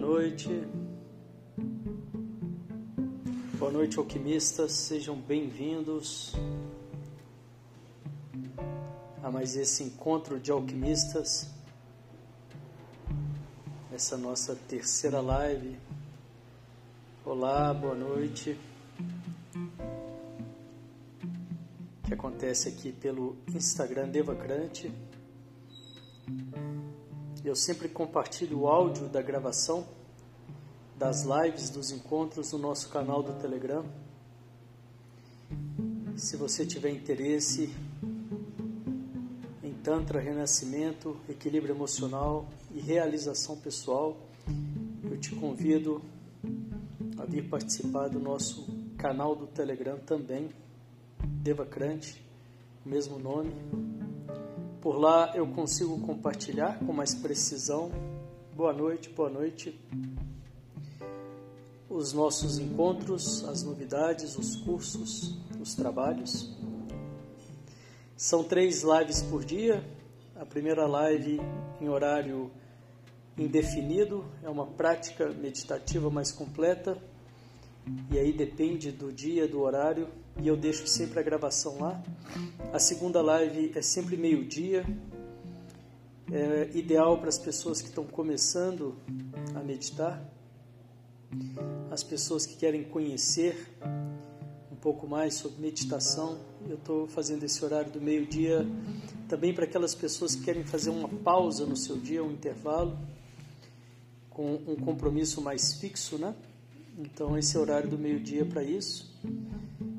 [0.00, 0.48] Noite.
[3.58, 4.72] Boa noite, alquimistas.
[4.72, 6.32] Sejam bem-vindos
[9.22, 11.50] a mais esse encontro de alquimistas.
[13.92, 15.78] Essa nossa terceira live.
[17.22, 18.58] Olá, boa noite.
[22.04, 24.90] Que acontece aqui pelo Instagram Devacrante.
[27.44, 29.99] Eu sempre compartilho o áudio da gravação
[31.00, 33.82] das lives, dos encontros no nosso canal do Telegram.
[36.14, 37.74] Se você tiver interesse
[39.64, 44.14] em Tantra, renascimento, equilíbrio emocional e realização pessoal,
[45.10, 46.02] eu te convido
[47.16, 48.66] a vir participar do nosso
[48.98, 50.50] canal do Telegram também,
[51.42, 52.22] Devacrante,
[52.84, 53.54] mesmo nome.
[54.82, 57.90] Por lá eu consigo compartilhar com mais precisão.
[58.54, 59.80] Boa noite, boa noite.
[62.00, 66.50] Os nossos encontros, as novidades, os cursos, os trabalhos.
[68.16, 69.84] São três lives por dia.
[70.34, 71.38] A primeira live
[71.78, 72.50] em horário
[73.36, 76.96] indefinido é uma prática meditativa mais completa.
[78.10, 80.08] E aí depende do dia, do horário
[80.40, 82.02] e eu deixo sempre a gravação lá.
[82.72, 84.86] A segunda live é sempre meio-dia.
[86.32, 88.96] É ideal para as pessoas que estão começando
[89.54, 90.24] a meditar,
[91.90, 93.68] as pessoas que querem conhecer
[94.70, 96.38] um pouco mais sobre meditação.
[96.68, 98.66] Eu estou fazendo esse horário do meio-dia
[99.28, 102.98] também para aquelas pessoas que querem fazer uma pausa no seu dia, um intervalo,
[104.28, 106.34] com um compromisso mais fixo, né?
[106.98, 109.10] Então, esse é o horário do meio-dia para isso.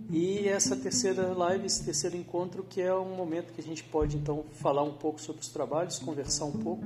[0.10, 4.18] E essa terceira live, esse terceiro encontro, que é um momento que a gente pode
[4.18, 6.86] então falar um pouco sobre os trabalhos, conversar um pouco.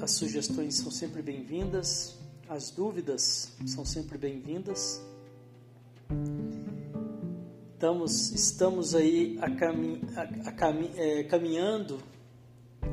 [0.00, 2.16] As sugestões são sempre bem-vindas,
[2.48, 5.02] as dúvidas são sempre bem-vindas.
[7.72, 12.00] Estamos, estamos aí a cami, a, a cami, é, caminhando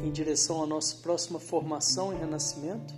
[0.03, 2.93] em direção à nossa próxima formação em Renascimento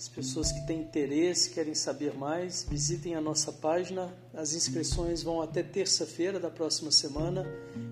[0.00, 4.10] as pessoas que têm interesse, querem saber mais, visitem a nossa página.
[4.32, 7.46] As inscrições vão até terça-feira da próxima semana,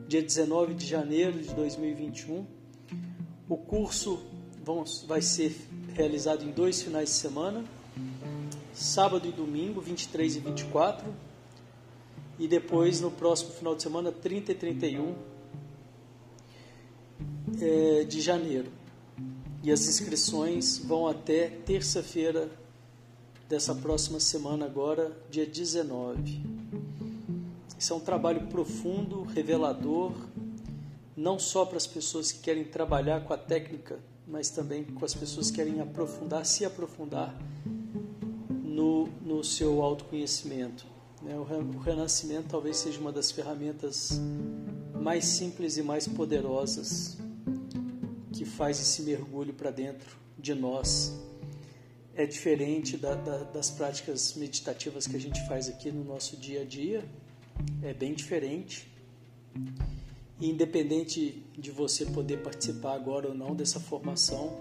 [0.08, 2.46] dia 19 de janeiro de 2021.
[3.46, 4.24] O curso
[4.68, 5.56] vão, vai ser
[5.94, 7.64] realizado em dois finais de semana,
[8.74, 11.06] sábado e domingo, 23 e 24,
[12.38, 15.14] e depois no próximo final de semana, 30 e 31
[17.62, 18.70] é, de janeiro
[19.62, 22.50] e as inscrições vão até terça-feira
[23.48, 26.42] dessa próxima semana, agora, dia 19.
[27.78, 30.12] Isso é um trabalho profundo, revelador,
[31.16, 35.14] não só para as pessoas que querem trabalhar com a técnica, mas também com as
[35.14, 37.34] pessoas que querem aprofundar, se aprofundar
[38.50, 40.86] no, no seu autoconhecimento.
[41.22, 41.34] Né?
[41.36, 44.20] O renascimento talvez seja uma das ferramentas
[44.94, 47.16] mais simples e mais poderosas
[48.32, 51.12] que faz esse mergulho para dentro de nós
[52.18, 56.62] é diferente da, da, das práticas meditativas que a gente faz aqui no nosso dia
[56.62, 57.04] a dia,
[57.80, 58.90] é bem diferente.
[60.40, 64.56] Independente de você poder participar agora ou não dessa formação,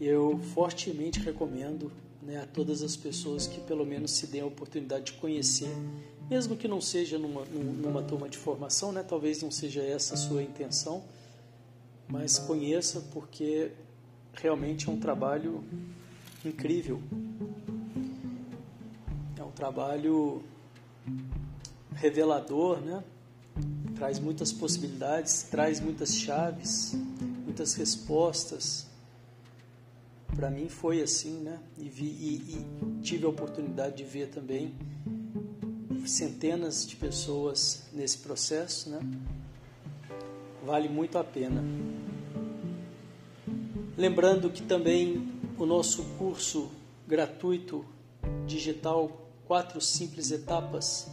[0.00, 1.92] eu fortemente recomendo
[2.22, 5.70] né, a todas as pessoas que pelo menos se deem a oportunidade de conhecer,
[6.28, 10.16] mesmo que não seja numa, numa turma de formação, né, talvez não seja essa a
[10.16, 11.02] sua intenção
[12.08, 13.70] mas conheça porque
[14.32, 15.62] realmente é um trabalho
[16.44, 17.02] incrível.
[19.36, 20.42] É um trabalho
[21.94, 23.04] revelador, né?
[23.98, 26.94] Traz muitas possibilidades, traz muitas chaves,
[27.44, 28.86] muitas respostas.
[30.36, 31.58] Para mim foi assim, né?
[31.76, 34.72] E, vi, e, e tive a oportunidade de ver também
[36.06, 39.00] centenas de pessoas nesse processo, né?
[40.64, 41.60] Vale muito a pena.
[43.96, 45.28] Lembrando que também
[45.58, 46.70] o nosso curso
[47.04, 47.84] gratuito
[48.46, 51.08] digital Quatro Simples Etapas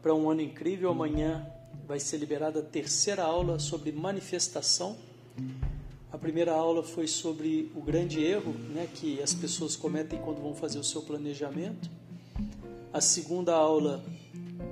[0.00, 1.46] para um Ano Incrível amanhã
[1.86, 4.96] vai ser liberada a terceira aula sobre manifestação.
[6.12, 10.54] A primeira aula foi sobre o grande erro né, que as pessoas cometem quando vão
[10.54, 11.90] fazer o seu planejamento.
[12.92, 14.04] A segunda aula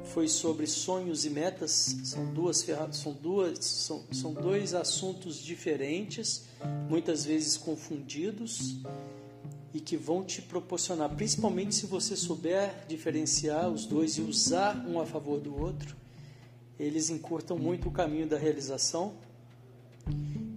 [0.05, 1.97] foi sobre sonhos e metas.
[2.05, 6.45] São duas são duas são, são dois assuntos diferentes,
[6.89, 8.77] muitas vezes confundidos
[9.73, 15.01] e que vão te proporcionar, principalmente se você souber diferenciar os dois e usar um
[15.01, 15.95] a favor do outro,
[16.79, 19.15] eles encurtam muito o caminho da realização.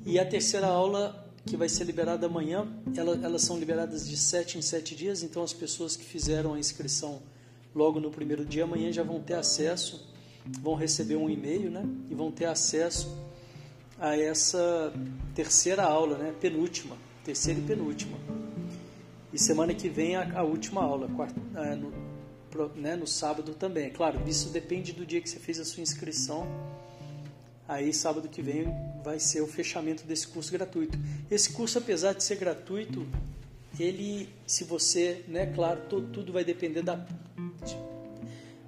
[0.05, 2.67] E a terceira aula que vai ser liberada amanhã.
[2.95, 6.59] Elas, elas são liberadas de sete em sete dias, então as pessoas que fizeram a
[6.59, 7.21] inscrição
[7.73, 10.07] logo no primeiro dia, amanhã já vão ter acesso,
[10.45, 11.83] vão receber um e-mail, né?
[12.09, 13.17] E vão ter acesso
[13.99, 14.93] a essa
[15.33, 16.33] terceira aula, né?
[16.39, 18.17] Penúltima, terceira e penúltima.
[19.33, 21.93] E semana que vem a, a última aula, quarta, é, no,
[22.75, 23.89] né, no sábado também.
[23.89, 26.47] Claro, isso depende do dia que você fez a sua inscrição.
[27.67, 28.65] Aí sábado que vem
[29.03, 30.97] vai ser o fechamento desse curso gratuito.
[31.29, 33.07] Esse curso, apesar de ser gratuito,
[33.79, 37.05] ele, se você, né, claro, tudo vai depender da,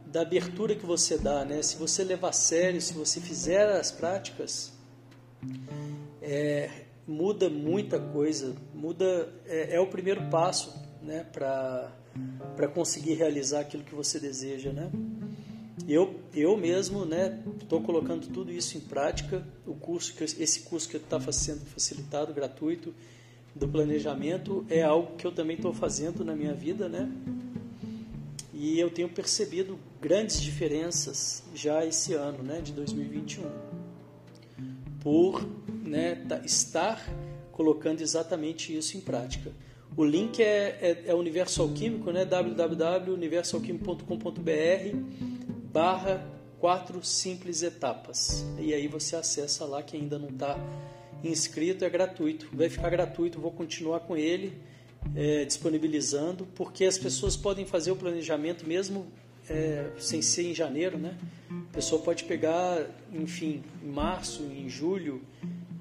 [0.05, 1.61] da abertura que você dá, né?
[1.61, 4.71] Se você levar a sério, se você fizer as práticas,
[6.21, 6.69] é,
[7.07, 11.91] muda muita coisa, muda é, é o primeiro passo, né, para
[12.55, 14.91] para conseguir realizar aquilo que você deseja, né?
[15.87, 19.45] Eu, eu mesmo, né, estou colocando tudo isso em prática.
[19.65, 22.93] O curso que esse curso que está sendo facilitado, gratuito,
[23.55, 27.11] do planejamento é algo que eu também estou fazendo na minha vida, né?
[28.53, 33.43] E eu tenho percebido grandes diferenças já esse ano, né, de 2021,
[35.01, 35.45] por
[35.83, 37.03] né, estar
[37.51, 39.51] colocando exatamente isso em prática.
[39.95, 42.25] O link é, é, é Universo Alquímico, né?
[42.25, 44.97] www.universoalquímico.com.br
[45.71, 46.27] barra
[46.59, 48.43] quatro simples etapas.
[48.57, 50.57] E aí você acessa lá, que ainda não está
[51.23, 52.49] inscrito, é gratuito.
[52.53, 54.53] Vai ficar gratuito, vou continuar com ele
[55.15, 59.05] é, disponibilizando, porque as pessoas podem fazer o planejamento mesmo
[59.49, 61.17] é, sem ser em janeiro, né?
[61.51, 65.21] A pessoa pode pegar, enfim, em março, em julho,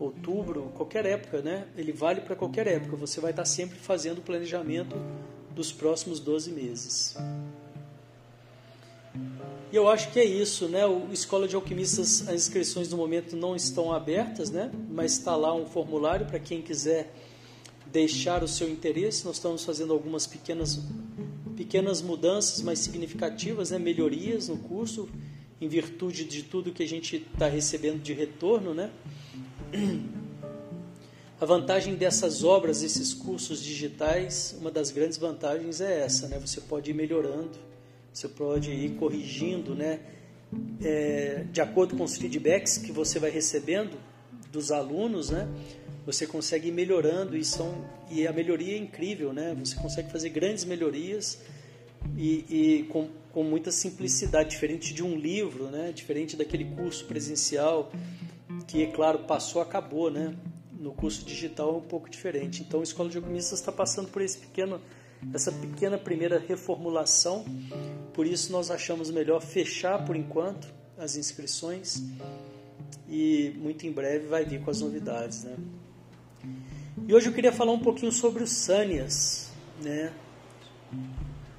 [0.04, 1.66] outubro, qualquer época, né?
[1.76, 2.96] Ele vale para qualquer época.
[2.96, 4.96] Você vai estar sempre fazendo o planejamento
[5.54, 7.16] dos próximos 12 meses.
[9.72, 10.86] E eu acho que é isso, né?
[10.86, 14.70] O Escola de Alquimistas, as inscrições no momento não estão abertas, né?
[14.90, 17.12] Mas está lá um formulário para quem quiser
[17.86, 19.24] deixar o seu interesse.
[19.24, 20.80] Nós estamos fazendo algumas pequenas
[21.56, 23.78] pequenas mudanças, mas significativas, né?
[23.78, 25.08] Melhorias no curso
[25.60, 28.90] em virtude de tudo que a gente está recebendo de retorno, né?
[31.40, 36.38] A vantagem dessas obras, esses cursos digitais, uma das grandes vantagens é essa, né?
[36.38, 37.58] Você pode ir melhorando,
[38.12, 39.98] você pode ir corrigindo, né?
[40.80, 43.98] É, de acordo com os feedbacks que você vai recebendo
[44.52, 45.48] dos alunos, né?
[46.06, 49.56] Você consegue ir melhorando e são e a melhoria é incrível, né?
[49.58, 51.40] Você consegue fazer grandes melhorias
[52.16, 55.90] e, e com, com muita simplicidade, diferente de um livro, né?
[55.92, 57.90] Diferente daquele curso presencial
[58.72, 60.34] que, é claro, passou, acabou, né?
[60.72, 62.62] No curso digital é um pouco diferente.
[62.62, 64.80] Então, a Escola de Alquimistas está passando por esse pequeno,
[65.34, 67.44] essa pequena primeira reformulação.
[68.14, 72.02] Por isso, nós achamos melhor fechar por enquanto as inscrições
[73.06, 75.54] e muito em breve vai vir com as novidades, né?
[77.06, 79.50] E hoje eu queria falar um pouquinho sobre os Sânias,
[79.82, 80.14] né?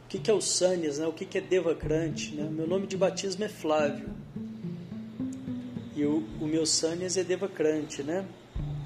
[0.03, 1.05] O que é o Sânias, né?
[1.05, 2.49] O que é Devacrante, né?
[2.49, 4.09] Meu nome de batismo é Flávio.
[5.95, 8.25] E o, o meu Sanias é Devacrante, né?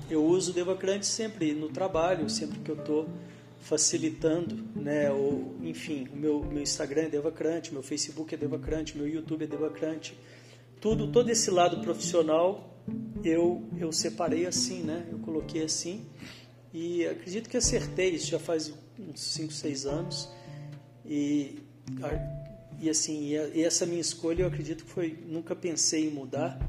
[0.10, 3.10] Eu uso Devacrante sempre no trabalho, sempre que eu estou
[3.60, 5.12] facilitando, né?
[5.12, 9.48] Ou, enfim, o meu, meu Instagram é Devacrante, meu Facebook é Devacrante, meu YouTube é
[9.48, 10.18] Devacrante.
[10.80, 12.78] Tudo, todo esse lado profissional
[13.24, 15.06] eu, eu separei assim, né?
[15.12, 16.06] Eu coloquei assim
[16.74, 20.30] e acredito que acertei, isso já faz uns 5, 6 anos
[21.06, 21.60] e,
[22.80, 26.60] e assim, e essa minha escolha eu acredito que foi, nunca pensei em mudar,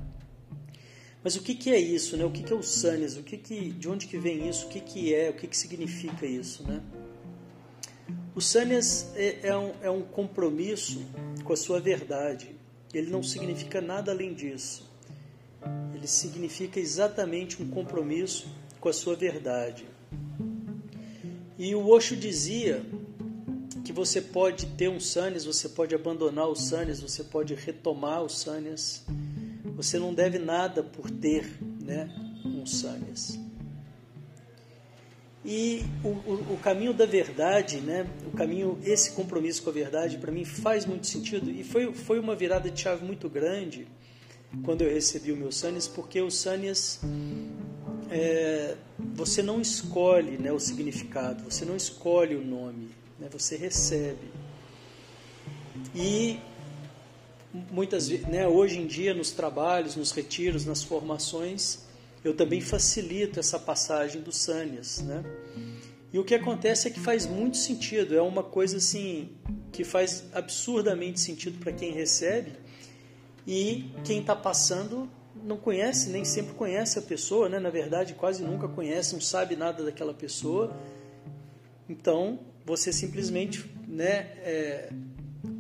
[1.23, 2.25] mas o que, que é isso, né?
[2.25, 3.17] O que, que é o Sanes?
[3.17, 4.67] O que que, de onde que vem isso?
[4.67, 5.31] O que, que é?
[5.31, 6.81] O que, que significa isso, né?
[8.35, 11.05] O Sanes é, é, um, é um compromisso
[11.43, 12.55] com a sua verdade.
[12.95, 14.89] Ele não significa nada além disso.
[15.95, 18.49] Ele significa exatamente um compromisso
[18.79, 19.85] com a sua verdade.
[21.59, 22.87] E o Osho dizia
[23.85, 28.29] que você pode ter um Sanes, você pode abandonar o Sanes, você pode retomar o
[28.29, 29.05] Sanes
[29.79, 32.11] você não deve nada por ter né,
[32.67, 33.39] sânias.
[35.45, 40.19] E o, o, o, caminho da verdade, né, o caminho, esse compromisso com a verdade,
[40.19, 41.49] para mim faz muito sentido.
[41.49, 43.87] E foi, foi uma virada de chave muito grande
[44.65, 47.01] quando eu recebi o meu Sânias, porque o Sânias,
[48.11, 48.75] é,
[49.15, 54.29] você não escolhe né, o significado, você não escolhe o nome, né, você recebe.
[55.95, 56.41] E
[57.71, 61.81] muitas né, hoje em dia nos trabalhos, nos retiros, nas formações,
[62.25, 65.25] eu também facilito essa passagem do Sânias, né?
[66.13, 69.31] E o que acontece é que faz muito sentido, é uma coisa assim
[69.71, 72.53] que faz absurdamente sentido para quem recebe
[73.47, 75.09] e quem está passando
[75.45, 77.59] não conhece, nem sempre conhece a pessoa, né?
[77.59, 80.75] na verdade, quase nunca conhece, não sabe nada daquela pessoa.
[81.89, 84.93] Então, você simplesmente, né, é,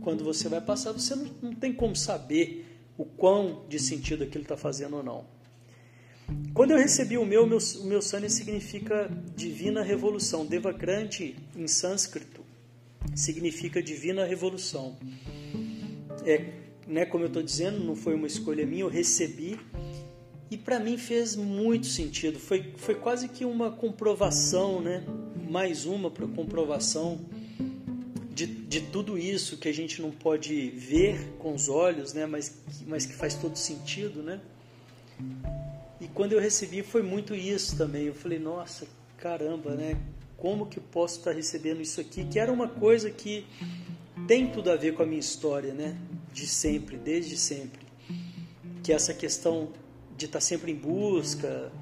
[0.00, 2.66] quando você vai passar, você não, não tem como saber
[2.96, 5.24] o quão de sentido aquilo está fazendo ou não.
[6.52, 10.44] Quando eu recebi o meu, meu, o meu sanya significa divina revolução.
[10.44, 12.42] Devakranti, em sânscrito,
[13.14, 14.96] significa divina revolução.
[16.26, 16.52] É,
[16.86, 19.58] né, como eu estou dizendo, não foi uma escolha minha, eu recebi
[20.50, 22.38] e para mim fez muito sentido.
[22.38, 25.04] Foi, foi quase que uma comprovação, né?
[25.48, 27.18] mais uma para comprovação
[28.38, 32.24] de, de tudo isso que a gente não pode ver com os olhos, né?
[32.24, 34.22] mas, mas que faz todo sentido.
[34.22, 34.40] Né?
[36.00, 38.04] E quando eu recebi foi muito isso também.
[38.04, 40.00] Eu falei, nossa, caramba, né?
[40.36, 42.24] Como que posso estar recebendo isso aqui?
[42.24, 43.44] Que era uma coisa que
[44.28, 45.98] tem tudo a ver com a minha história, né?
[46.32, 47.84] De sempre, desde sempre.
[48.84, 49.72] Que é essa questão
[50.16, 51.72] de estar sempre em busca,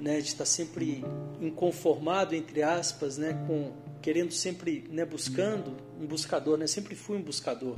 [0.00, 0.20] né?
[0.20, 1.04] De estar sempre
[1.40, 3.34] inconformado, entre aspas, né?
[3.46, 3.70] Com
[4.02, 5.04] querendo sempre, né?
[5.04, 6.66] Buscando um buscador, né?
[6.66, 7.76] Sempre fui um buscador.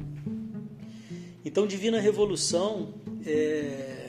[1.45, 4.04] Então, Divina Revolução é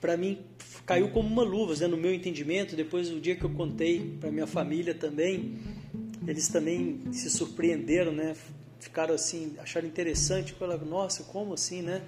[0.00, 0.38] para mim
[0.86, 2.74] caiu como uma luva, né, no meu entendimento.
[2.74, 5.58] Depois, o dia que eu contei para minha família também,
[6.26, 8.34] eles também se surpreenderam, né?
[8.80, 12.02] Ficaram assim, acharam interessante, falaram, nossa, como assim, né?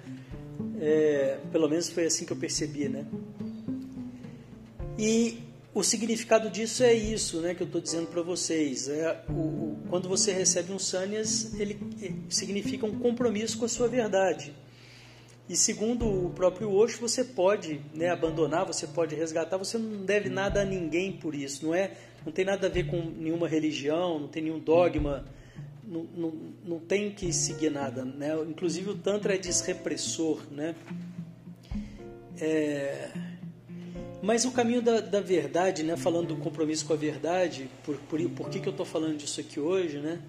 [0.81, 3.05] É, pelo menos foi assim que eu percebi, né?
[4.97, 5.37] E
[5.73, 8.87] o significado disso é isso, né, que eu estou dizendo para vocês.
[8.87, 11.79] É o, o, quando você recebe um sanyas, ele
[12.29, 14.53] significa um compromisso com a sua verdade.
[15.49, 20.29] E segundo o próprio Osho, você pode né, abandonar, você pode resgatar, você não deve
[20.29, 21.65] nada a ninguém por isso.
[21.65, 21.91] Não é,
[22.25, 25.25] não tem nada a ver com nenhuma religião, não tem nenhum dogma,
[25.83, 28.05] não, não, não tem que seguir nada.
[28.05, 28.33] Né?
[28.47, 30.39] Inclusive o Tantra é desrepressor.
[30.51, 30.75] Né?
[32.39, 33.32] É...
[34.23, 38.19] Mas o caminho da, da, verdade, né, falando do compromisso com a verdade, por, por,
[38.29, 40.19] por que, que eu estou falando disso aqui hoje, né,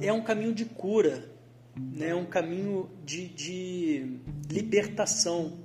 [0.00, 1.32] é um caminho de cura
[1.76, 4.16] né, um caminho de, de
[4.50, 5.58] libertação.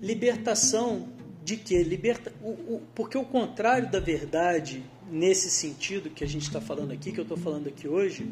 [0.00, 1.08] Libertação
[1.44, 1.82] de quê?
[1.82, 6.92] Liberta, o, o, porque o contrário da verdade, nesse sentido que a gente está falando
[6.92, 8.26] aqui, que eu estou falando aqui hoje,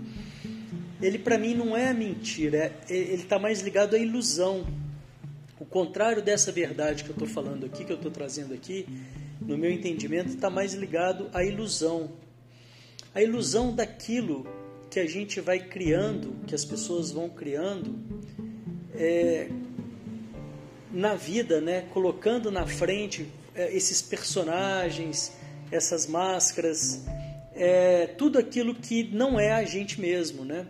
[1.00, 4.66] ele para mim não é mentira, é, ele está mais ligado à ilusão.
[5.60, 8.86] O contrário dessa verdade que eu estou falando aqui, que eu estou trazendo aqui,
[9.42, 12.12] no meu entendimento, está mais ligado à ilusão.
[13.14, 14.46] A ilusão daquilo
[14.88, 17.94] que a gente vai criando, que as pessoas vão criando
[18.94, 19.50] é,
[20.90, 21.82] na vida, né?
[21.92, 25.30] colocando na frente é, esses personagens,
[25.70, 27.04] essas máscaras,
[27.52, 30.42] é, tudo aquilo que não é a gente mesmo.
[30.42, 30.66] Né?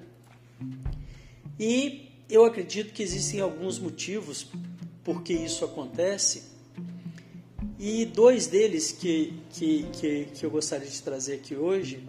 [1.61, 4.49] E eu acredito que existem alguns motivos
[5.11, 6.45] por que isso acontece.
[7.77, 12.07] E dois deles que, que, que, que eu gostaria de trazer aqui hoje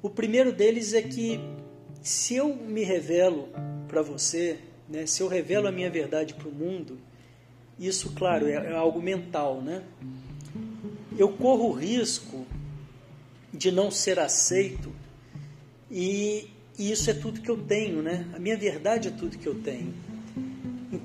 [0.00, 1.38] o primeiro deles é que
[2.00, 3.50] se eu me revelo
[3.88, 6.98] para você, né, se eu revelo a minha verdade para o mundo,
[7.78, 9.82] isso, claro, é, é algo mental, né?
[11.18, 12.46] Eu corro o risco
[13.52, 14.90] de não ser aceito
[15.90, 16.48] e,
[16.78, 18.26] e isso é tudo que eu tenho, né?
[18.34, 20.07] A minha verdade é tudo que eu tenho.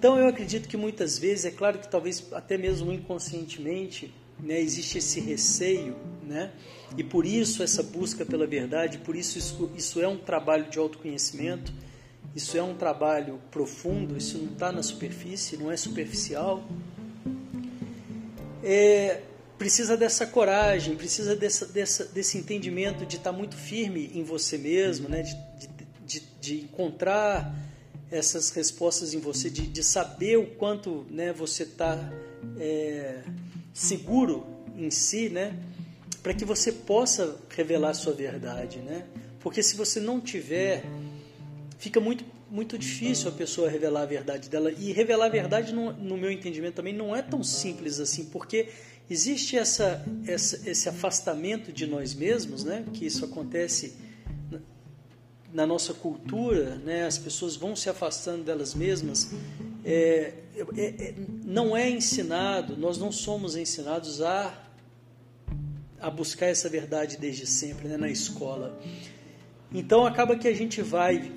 [0.04, 4.98] Então eu acredito que muitas vezes, é claro que talvez até mesmo inconscientemente, né, existe
[4.98, 5.96] esse receio,
[6.28, 6.52] né?
[6.98, 10.78] E por isso essa busca pela verdade, por isso isso, isso é um trabalho de
[10.78, 11.72] autoconhecimento,
[12.36, 16.68] isso é um trabalho profundo, isso não está na superfície, não é superficial.
[18.62, 19.22] É,
[19.58, 24.58] precisa dessa coragem, precisa dessa, dessa, desse entendimento de estar tá muito firme em você
[24.58, 25.22] mesmo, né?
[25.22, 25.70] de, de,
[26.06, 27.56] de, de encontrar
[28.14, 31.98] essas respostas em você, de, de saber o quanto né, você está
[32.58, 33.24] é,
[33.74, 34.46] seguro
[34.78, 35.58] em si, né?
[36.24, 39.04] para que você possa revelar a sua verdade, né?
[39.42, 40.86] Porque se você não tiver,
[41.78, 45.92] fica muito muito difícil a pessoa revelar a verdade dela e revelar a verdade no,
[45.92, 48.70] no meu entendimento também não é tão simples assim, porque
[49.10, 52.86] existe essa, essa, esse afastamento de nós mesmos, né?
[52.94, 53.96] Que isso acontece
[55.54, 57.06] na nossa cultura, né?
[57.06, 59.32] As pessoas vão se afastando delas mesmas.
[59.86, 61.14] É, é, é,
[61.46, 64.64] não é ensinado, nós não somos ensinados a
[66.04, 68.78] a buscar essa verdade desde sempre né, na escola.
[69.74, 71.32] Então acaba que a gente vai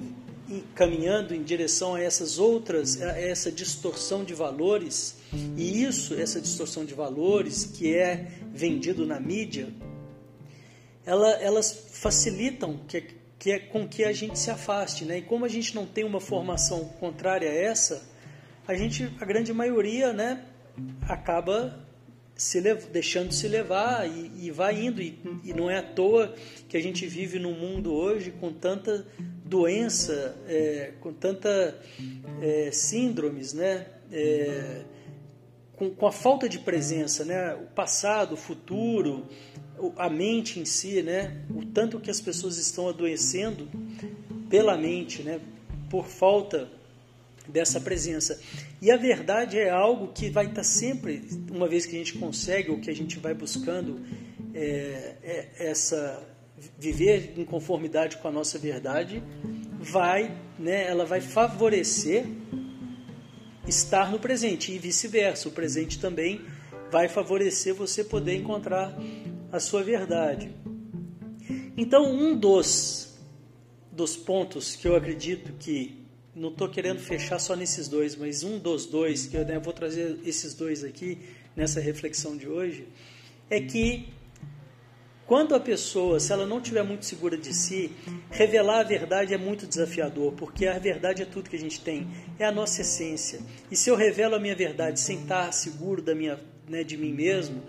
[0.75, 5.19] caminhando em direção a essas outras, a essa distorção de valores,
[5.57, 9.69] e isso, essa distorção de valores que é vendido na mídia,
[11.05, 13.05] ela, elas facilitam que,
[13.39, 15.19] que é com que a gente se afaste, né?
[15.19, 18.09] E como a gente não tem uma formação contrária a essa,
[18.67, 20.43] a gente, a grande maioria, né,
[21.03, 21.87] acaba
[22.35, 22.61] se
[22.93, 25.01] deixando se levar e, e vai indo.
[25.01, 26.35] E, e, não é à toa
[26.69, 29.07] que a gente vive num mundo hoje com tanta
[29.45, 31.81] doença, é, com tanta
[32.43, 33.87] é, síndromes, né?
[34.13, 34.83] É,
[35.77, 37.55] com, com, a falta de presença, né?
[37.55, 39.27] O passado, o futuro,
[39.97, 41.43] a mente em si, né?
[41.55, 43.69] O tanto que as pessoas estão adoecendo
[44.49, 45.41] pela mente, né?
[45.91, 46.69] Por falta
[47.49, 48.41] dessa presença.
[48.81, 52.71] E a verdade é algo que vai estar sempre, uma vez que a gente consegue
[52.71, 54.01] ou que a gente vai buscando
[54.55, 56.23] é, é, essa
[56.79, 59.23] viver em conformidade com a nossa verdade,
[59.79, 60.89] vai, né?
[60.89, 62.25] Ela vai favorecer
[63.67, 65.49] estar no presente e vice-versa.
[65.49, 66.41] O presente também
[66.91, 68.97] vai favorecer você poder encontrar
[69.51, 70.51] a sua verdade.
[71.77, 73.19] Então, um dos,
[73.93, 78.59] dos pontos que eu acredito que, não estou querendo fechar só nesses dois, mas um
[78.59, 81.19] dos dois, que eu né, vou trazer esses dois aqui
[81.55, 82.87] nessa reflexão de hoje,
[83.49, 84.09] é que
[85.27, 87.91] quando a pessoa, se ela não estiver muito segura de si,
[88.31, 92.07] revelar a verdade é muito desafiador, porque a verdade é tudo que a gente tem,
[92.39, 93.41] é a nossa essência.
[93.69, 96.39] E se eu revelo a minha verdade sem estar seguro da minha,
[96.69, 97.61] né, de mim mesmo,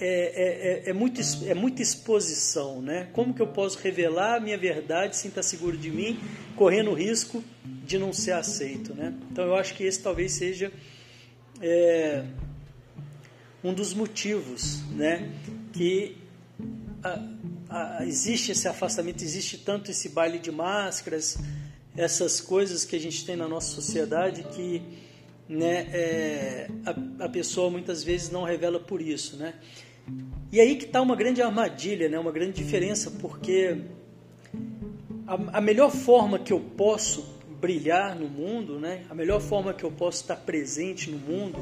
[0.00, 3.08] é, é, é, é, muito, é muita exposição, né?
[3.12, 6.18] Como que eu posso revelar a minha verdade sem estar seguro de mim,
[6.56, 7.44] correndo o risco
[7.84, 9.14] de não ser aceito, né?
[9.30, 10.72] Então eu acho que esse talvez seja
[11.60, 12.24] é,
[13.62, 15.30] um dos motivos, né?
[15.70, 16.16] Que
[17.02, 17.22] a,
[17.68, 21.36] a, existe esse afastamento, existe tanto esse baile de máscaras,
[21.94, 24.82] essas coisas que a gente tem na nossa sociedade que
[25.46, 29.54] né, é, a, a pessoa muitas vezes não revela por isso, né?
[30.52, 32.18] E aí que está uma grande armadilha, né?
[32.18, 33.78] uma grande diferença, porque
[35.26, 39.04] a, a, melhor forma que eu posso brilhar no mundo, né?
[39.08, 41.58] a melhor forma que eu posso estar presente no mundo,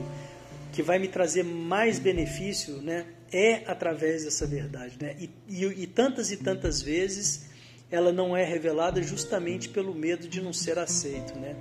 [0.72, 3.05] que vai me trazer mais benefício, né?
[3.33, 4.96] é através dessa verdade.
[5.01, 5.16] Né?
[5.18, 7.46] E, e, e tantas e tantas vezes
[7.90, 11.38] ela não é revelada justamente pelo medo de não ser aceito.
[11.38, 11.57] Né?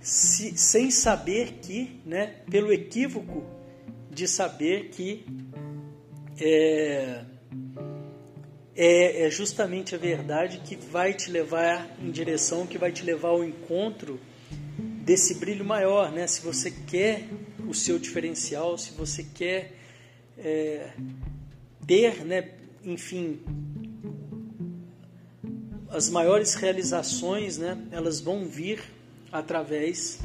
[0.00, 3.44] Se, sem saber que, né, pelo equívoco
[4.10, 5.24] de saber que
[6.38, 7.24] é,
[8.76, 13.28] é, é, justamente a verdade que vai te levar em direção, que vai te levar
[13.28, 14.18] ao encontro
[15.04, 16.26] desse brilho maior, né?
[16.26, 17.28] Se você quer
[17.66, 19.72] o seu diferencial, se você quer
[20.36, 20.90] é,
[21.86, 22.50] ter, né,
[22.82, 23.40] enfim,
[25.88, 28.82] as maiores realizações, né, elas vão vir
[29.30, 30.18] através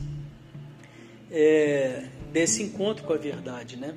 [1.32, 3.96] é, desse encontro com a verdade, né?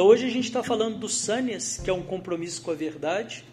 [0.00, 3.44] Então hoje a gente está falando do Sânias, que é um compromisso com a verdade,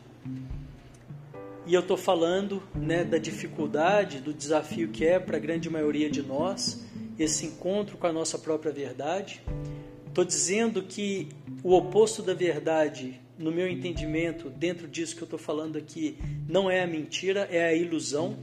[1.65, 6.09] e eu estou falando né, da dificuldade, do desafio que é para a grande maioria
[6.09, 6.85] de nós
[7.19, 9.41] esse encontro com a nossa própria verdade.
[10.07, 11.27] Estou dizendo que
[11.61, 16.71] o oposto da verdade, no meu entendimento, dentro disso que eu estou falando aqui, não
[16.71, 18.37] é a mentira, é a ilusão.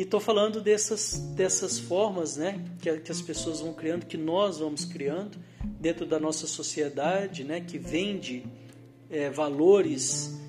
[0.00, 4.58] E estou falando dessas, dessas formas né, que, que as pessoas vão criando, que nós
[4.58, 5.36] vamos criando
[5.78, 8.46] dentro da nossa sociedade, né, que vende
[9.10, 10.40] é, valores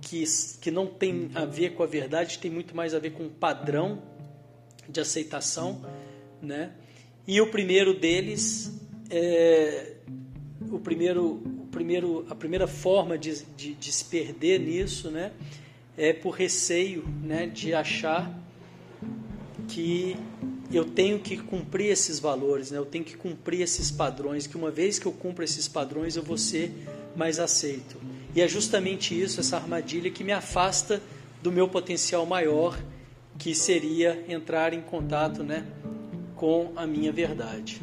[0.00, 0.22] que,
[0.60, 3.28] que não tem a ver com a verdade, tem muito mais a ver com um
[3.28, 4.00] padrão
[4.88, 5.84] de aceitação,
[6.40, 6.70] né?
[7.26, 8.72] E o primeiro deles
[9.10, 9.96] é
[10.70, 15.32] o primeiro, o primeiro, a primeira forma de, de, de se perder nisso, né?
[15.96, 17.48] É por receio, né?
[17.48, 18.40] De achar
[19.68, 20.16] que
[20.72, 22.78] eu tenho que cumprir esses valores, né?
[22.78, 26.22] eu tenho que cumprir esses padrões, que uma vez que eu cumpro esses padrões eu
[26.22, 26.72] vou ser
[27.14, 28.00] mais aceito.
[28.34, 31.02] E é justamente isso, essa armadilha, que me afasta
[31.42, 32.78] do meu potencial maior,
[33.38, 35.66] que seria entrar em contato né,
[36.36, 37.82] com a minha verdade.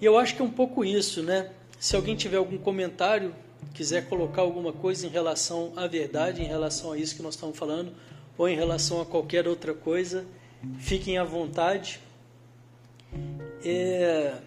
[0.00, 1.50] E eu acho que é um pouco isso, né?
[1.78, 3.34] Se alguém tiver algum comentário,
[3.74, 7.56] quiser colocar alguma coisa em relação à verdade, em relação a isso que nós estamos
[7.56, 7.92] falando,
[8.40, 10.24] ou em relação a qualquer outra coisa,
[10.78, 12.00] fiquem à vontade.
[13.62, 14.38] É,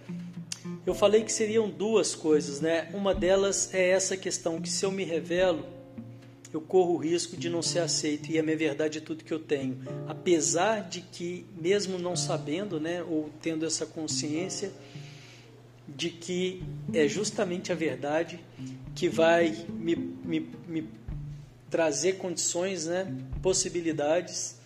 [0.83, 2.89] eu falei que seriam duas coisas, né?
[2.91, 5.63] Uma delas é essa questão que se eu me revelo,
[6.51, 9.31] eu corro o risco de não ser aceito e a minha verdade é tudo que
[9.31, 9.77] eu tenho.
[10.07, 14.71] Apesar de que, mesmo não sabendo, né, ou tendo essa consciência
[15.87, 18.39] de que é justamente a verdade
[18.95, 20.89] que vai me, me, me
[21.73, 24.59] trazer condições, né, possibilidades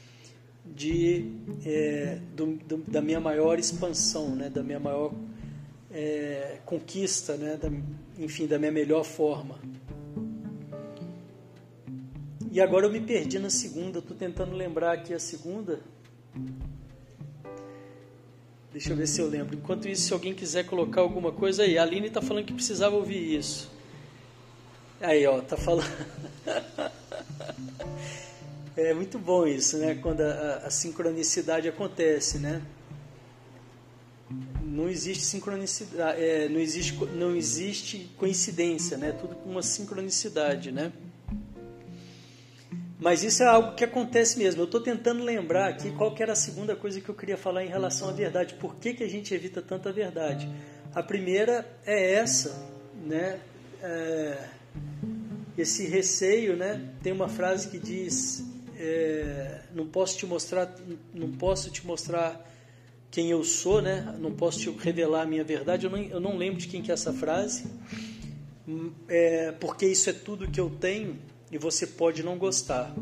[0.66, 1.32] de,
[1.66, 5.14] é, do, do, da minha maior expansão, né, da minha maior
[5.90, 7.72] é, conquista, né, da,
[8.22, 9.58] enfim, da minha melhor forma.
[12.52, 15.80] E agora eu me perdi na segunda, estou tentando lembrar aqui a segunda.
[18.74, 19.56] Deixa eu ver se eu lembro.
[19.56, 22.98] Enquanto isso, se alguém quiser colocar alguma coisa aí, a Aline está falando que precisava
[22.98, 23.72] ouvir isso.
[25.00, 25.88] Aí, ó, tá falando.
[28.78, 29.96] é muito bom isso, né?
[29.96, 32.62] Quando a, a sincronicidade acontece, né?
[34.62, 39.12] Não existe sincronicidade, é, não existe, não existe coincidência, né?
[39.14, 40.94] Tudo com uma sincronicidade, né?
[43.00, 44.62] Mas isso é algo que acontece mesmo.
[44.62, 47.70] Eu estou tentando lembrar aqui qual era a segunda coisa que eu queria falar em
[47.70, 48.56] relação à verdade.
[48.56, 50.50] Por que, que a gente evita tanta verdade?
[50.94, 52.64] A primeira é essa,
[53.04, 53.40] né?
[53.82, 54.50] É,
[55.58, 56.90] esse receio, né?
[57.02, 60.74] Tem uma frase que diz: é, não posso te mostrar,
[61.14, 62.46] não posso te mostrar
[63.10, 64.16] quem eu sou, né?
[64.20, 65.86] Não posso te revelar a minha verdade.
[65.86, 67.66] Eu não, eu não lembro de quem que é essa frase,
[69.08, 71.18] é, porque isso é tudo que eu tenho
[71.52, 72.94] e você pode não gostar.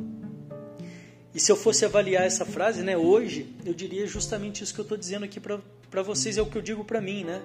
[1.34, 4.84] E se eu fosse avaliar essa frase, né, hoje, eu diria justamente isso que eu
[4.84, 7.42] estou dizendo aqui para vocês, é o que eu digo para mim, né?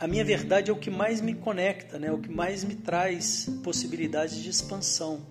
[0.00, 2.10] A minha verdade é o que mais me conecta, né?
[2.10, 5.24] O que mais me traz possibilidades de expansão.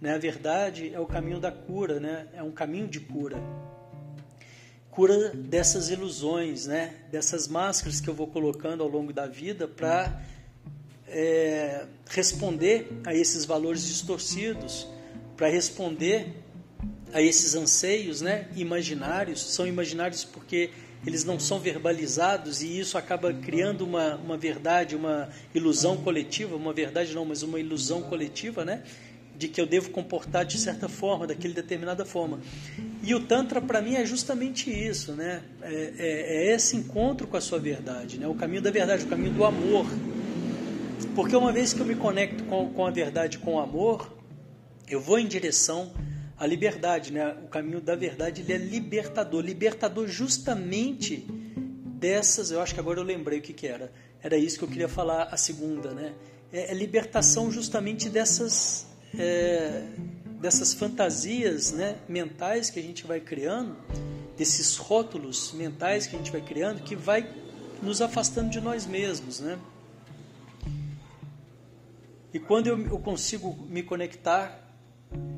[0.00, 0.14] Né?
[0.14, 2.26] A verdade é o caminho da cura, né?
[2.32, 3.36] É um caminho de cura.
[4.90, 6.94] Cura dessas ilusões, né?
[7.10, 10.22] Dessas máscaras que eu vou colocando ao longo da vida para
[11.08, 14.86] é, responder a esses valores distorcidos,
[15.36, 16.34] para responder
[17.12, 19.42] a esses anseios né, imaginários.
[19.52, 20.70] São imaginários porque
[21.06, 26.72] eles não são verbalizados e isso acaba criando uma, uma verdade, uma ilusão coletiva, uma
[26.72, 28.82] verdade não, mas uma ilusão coletiva, né?
[29.38, 32.40] De que eu devo comportar de certa forma, daquele determinada forma.
[33.04, 35.42] E o Tantra, para mim, é justamente isso, né?
[35.62, 38.26] É, é, é, esse encontro com a sua verdade, né?
[38.26, 39.86] O caminho da verdade, o caminho do amor.
[41.14, 44.12] Porque uma vez que eu me conecto com, com a verdade, com o amor,
[44.88, 45.92] eu vou em direção
[46.36, 47.36] à liberdade, né?
[47.44, 51.24] O caminho da verdade ele é libertador, libertador justamente
[51.84, 52.50] dessas.
[52.50, 53.92] Eu acho que agora eu lembrei o que, que era.
[54.22, 56.12] Era isso que eu queria falar a segunda, né?
[56.52, 59.84] É, é libertação justamente dessas é,
[60.40, 61.96] dessas fantasias, né?
[62.08, 63.76] Mentais que a gente vai criando,
[64.36, 67.28] desses rótulos mentais que a gente vai criando, que vai
[67.82, 69.58] nos afastando de nós mesmos, né?
[72.32, 74.67] E quando eu, consigo me conectar,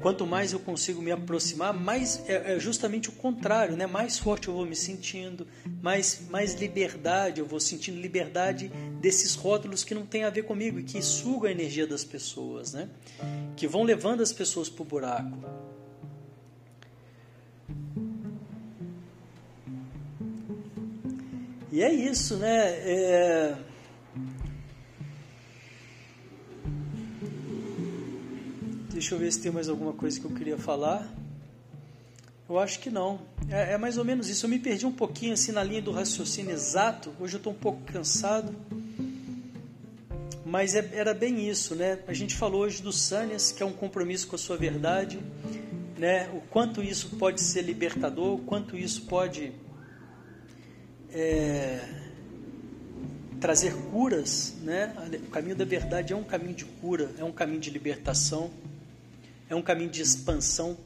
[0.01, 3.87] quanto mais eu consigo me aproximar, mais é, é, justamente o contrário, né?
[3.87, 5.47] Mais forte eu vou me sentindo,
[5.83, 8.69] mais mais liberdade eu vou sentindo liberdade
[9.01, 12.73] desses rótulos que não tem a ver comigo e que sugam a energia das pessoas,
[12.73, 12.89] né?
[13.57, 15.39] Que vão levando as pessoas para o buraco.
[21.73, 22.69] E é isso, né?
[22.69, 23.70] É
[28.93, 31.09] Deixa eu ver se tem mais alguma coisa que eu queria falar.
[32.49, 33.21] Eu acho que não.
[33.49, 34.47] É, é, mais ou menos isso.
[34.47, 37.13] Eu me perdi um pouquinho assim na linha do raciocínio exato.
[37.21, 38.53] Hoje eu estou um pouco cansado.
[40.45, 42.01] Mas é, era bem isso, né?
[42.09, 45.21] A gente falou hoje do Sânias, que é um compromisso com a sua verdade,
[45.97, 46.29] né?
[46.35, 49.53] O quanto isso pode ser libertador, o quanto isso pode
[51.13, 51.79] é,
[53.41, 54.93] trazer curas, né?
[55.29, 58.51] O caminho da verdade é um caminho de cura, é um caminho de libertação
[59.51, 60.79] é um caminho de expansão.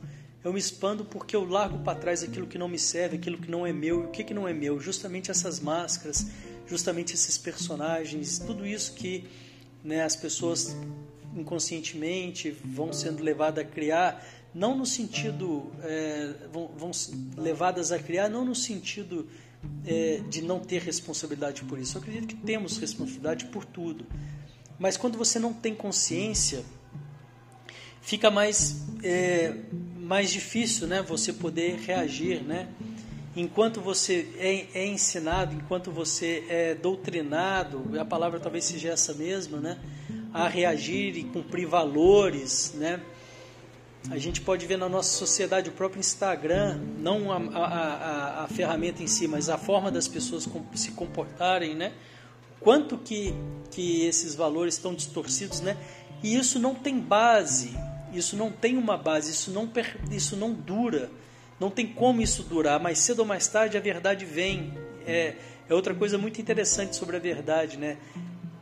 [0.42, 3.50] Eu me expando porque eu largo para trás aquilo que não me serve, aquilo que
[3.50, 4.02] não é meu.
[4.02, 4.80] E o que, que não é meu?
[4.80, 6.26] Justamente essas máscaras,
[6.66, 9.28] justamente esses personagens, tudo isso que
[9.84, 10.74] né, as pessoas
[11.36, 14.24] inconscientemente vão sendo levadas a criar,
[14.54, 16.90] não no sentido, é, vão, vão
[17.36, 19.28] levadas a criar, não no sentido
[19.84, 21.98] é, de não ter responsabilidade por isso.
[21.98, 24.06] Eu acredito que temos responsabilidade por tudo.
[24.78, 26.64] Mas quando você não tem consciência
[28.04, 29.54] fica mais, é,
[29.96, 32.42] mais difícil né, você poder reagir.
[32.42, 32.68] Né?
[33.34, 39.58] Enquanto você é, é, ensinado, enquanto você é doutrinado, a palavra talvez seja essa mesma,
[39.58, 39.78] né?
[40.32, 43.00] a reagir e cumprir valores, né?
[44.10, 48.48] A gente pode ver na nossa sociedade o próprio Instagram, não a, a, a, a
[48.48, 51.92] ferramenta em si, mas a forma das pessoas se comportarem, né?
[52.60, 53.32] Quanto que,
[53.70, 55.76] que esses valores estão distorcidos, né?
[56.22, 57.74] E isso não tem base,
[58.18, 59.70] isso não tem uma base, isso não,
[60.10, 61.10] isso não dura,
[61.58, 62.80] não tem como isso durar.
[62.80, 64.72] Mais cedo ou mais tarde a verdade vem.
[65.06, 65.36] É,
[65.68, 67.98] é outra coisa muito interessante sobre a verdade, né?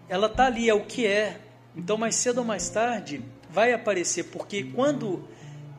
[0.08, 1.40] Ela tá ali, é o que é.
[1.74, 5.26] Então, mais cedo ou mais tarde vai aparecer, porque quando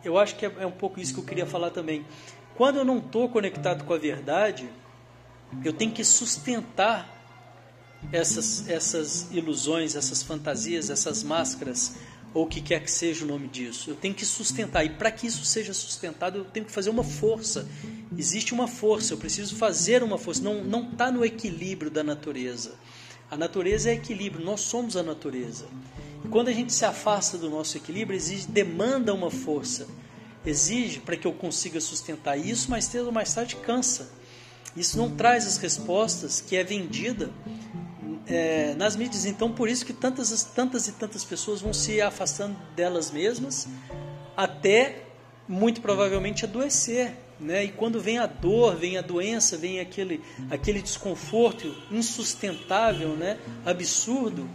[0.04, 2.06] eu acho que é, é um pouco isso que eu queria falar também.
[2.56, 4.70] Quando eu não estou conectado com a verdade,
[5.64, 7.10] eu tenho que sustentar
[8.12, 11.96] essas, essas ilusões, essas fantasias, essas máscaras
[12.34, 13.90] ou o que quer que seja o nome disso.
[13.90, 14.84] Eu tenho que sustentar.
[14.84, 17.68] E para que isso seja sustentado, eu tenho que fazer uma força.
[18.18, 20.42] Existe uma força, eu preciso fazer uma força.
[20.42, 22.76] Não está no equilíbrio da natureza.
[23.30, 25.66] A natureza é equilíbrio, nós somos a natureza.
[26.24, 29.88] E quando a gente se afasta do nosso equilíbrio, exige, demanda uma força.
[30.46, 34.12] Exige para que eu consiga sustentar isso, mas cedo ou mais tarde cansa.
[34.76, 37.32] Isso não traz as respostas que é vendida
[38.28, 39.26] é, nas mídias.
[39.26, 43.68] Então, por isso que tantas, tantas e tantas pessoas vão se afastando delas mesmas
[44.36, 45.04] até,
[45.48, 47.18] muito provavelmente, adoecer.
[47.40, 47.66] Né?
[47.66, 53.40] E quando vem a dor, vem a doença, vem aquele, aquele desconforto insustentável, né?
[53.66, 54.50] absurdo,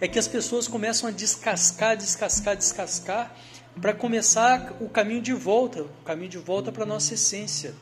[0.00, 3.34] é que as pessoas começam a descascar, descascar, descascar,
[3.80, 7.74] para começar o caminho de volta, o caminho de volta para a nossa essência.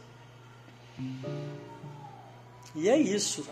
[2.74, 3.46] E é isso.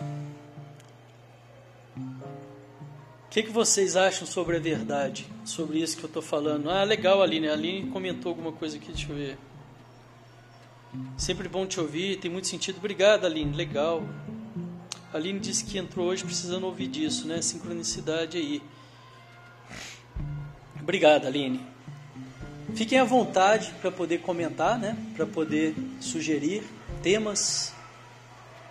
[3.37, 5.27] Que, que vocês acham sobre a verdade?
[5.45, 6.71] Sobre isso que eu estou falando?
[6.71, 7.47] Ah, legal, Aline.
[7.47, 9.37] A Aline comentou alguma coisa aqui, deixa eu ver.
[11.15, 12.77] Sempre bom te ouvir, tem muito sentido.
[12.77, 14.01] Obrigado, Aline, legal.
[15.13, 17.39] A Aline disse que entrou hoje precisando ouvir disso, né?
[17.39, 18.59] Sincronicidade aí.
[20.81, 21.61] Obrigado, Aline.
[22.73, 24.97] Fiquem à vontade para poder comentar, né?
[25.15, 26.63] Para poder sugerir
[27.03, 27.71] temas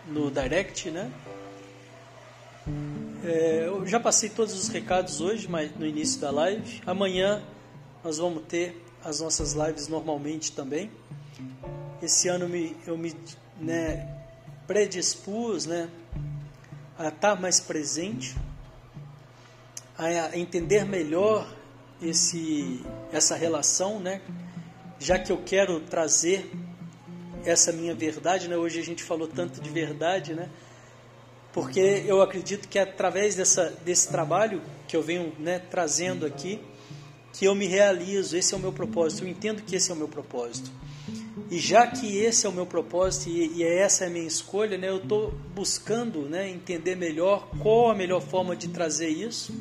[0.09, 1.09] no direct, né?
[3.28, 6.80] É, eu já passei todos os recados hoje, mas no início da live.
[6.86, 7.42] Amanhã
[8.04, 10.92] nós vamos ter as nossas lives normalmente também.
[12.00, 13.12] Esse ano me, eu me
[13.60, 14.08] né,
[14.64, 15.90] predispus né,
[16.96, 18.36] a estar mais presente,
[19.98, 21.52] a entender melhor
[22.00, 24.20] esse, essa relação, né,
[25.00, 26.48] já que eu quero trazer
[27.44, 28.46] essa minha verdade.
[28.46, 30.48] Né, hoje a gente falou tanto de verdade, né?
[31.57, 36.61] Porque eu acredito que é através dessa, desse trabalho que eu venho né, trazendo aqui,
[37.33, 39.97] que eu me realizo, esse é o meu propósito, eu entendo que esse é o
[39.97, 40.71] meu propósito.
[41.51, 44.77] E já que esse é o meu propósito e, e essa é a minha escolha,
[44.77, 49.55] né, eu estou buscando né, entender melhor qual a melhor forma de trazer isso.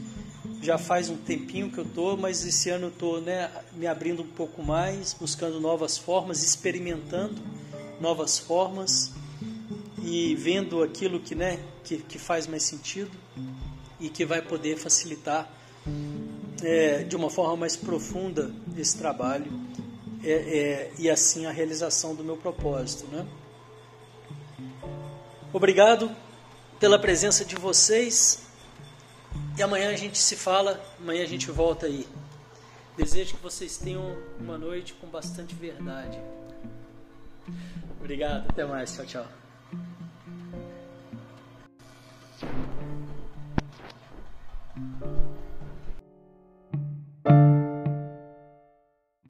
[0.62, 4.22] Já faz um tempinho que eu estou, mas esse ano eu estou né, me abrindo
[4.22, 7.42] um pouco mais, buscando novas formas, experimentando
[8.02, 9.14] novas formas
[10.06, 13.12] e vendo aquilo que, né, que, que faz mais sentido
[14.00, 15.52] e que vai poder facilitar
[16.64, 19.52] é, de uma forma mais profunda esse trabalho
[20.24, 23.08] é, é, e assim a realização do meu propósito.
[23.08, 23.26] Né?
[25.52, 26.16] Obrigado
[26.80, 28.44] pela presença de vocês
[29.58, 32.08] e amanhã a gente se fala, amanhã a gente volta aí.
[32.96, 36.20] Desejo que vocês tenham uma noite com bastante verdade.
[38.00, 39.45] Obrigado, até mais, tchau, tchau.
[42.38, 42.52] Thank
[45.06, 45.15] you.